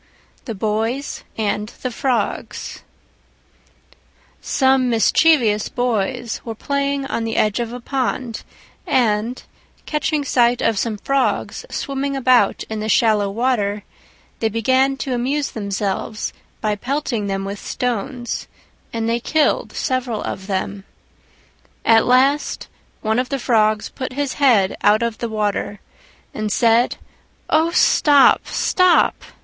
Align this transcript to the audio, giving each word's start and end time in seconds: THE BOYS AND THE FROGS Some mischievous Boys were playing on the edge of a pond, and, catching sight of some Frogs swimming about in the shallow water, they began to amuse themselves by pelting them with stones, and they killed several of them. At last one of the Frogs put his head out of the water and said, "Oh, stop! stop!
THE 0.45 0.55
BOYS 0.55 1.23
AND 1.37 1.69
THE 1.83 1.91
FROGS 1.91 2.81
Some 4.41 4.89
mischievous 4.89 5.69
Boys 5.69 6.41
were 6.43 6.55
playing 6.55 7.05
on 7.05 7.23
the 7.23 7.35
edge 7.35 7.59
of 7.59 7.71
a 7.71 7.79
pond, 7.79 8.41
and, 8.87 9.43
catching 9.85 10.25
sight 10.25 10.59
of 10.59 10.79
some 10.79 10.97
Frogs 10.97 11.67
swimming 11.69 12.15
about 12.15 12.63
in 12.63 12.79
the 12.79 12.89
shallow 12.89 13.29
water, 13.29 13.83
they 14.39 14.49
began 14.49 14.97
to 14.97 15.13
amuse 15.13 15.51
themselves 15.51 16.33
by 16.61 16.75
pelting 16.75 17.27
them 17.27 17.45
with 17.45 17.59
stones, 17.59 18.47
and 18.91 19.07
they 19.07 19.19
killed 19.19 19.71
several 19.71 20.23
of 20.23 20.47
them. 20.47 20.83
At 21.85 22.07
last 22.07 22.67
one 23.01 23.19
of 23.19 23.29
the 23.29 23.37
Frogs 23.37 23.89
put 23.89 24.13
his 24.13 24.33
head 24.41 24.75
out 24.81 25.03
of 25.03 25.19
the 25.19 25.29
water 25.29 25.79
and 26.33 26.51
said, 26.51 26.95
"Oh, 27.51 27.69
stop! 27.69 28.47
stop! 28.47 29.13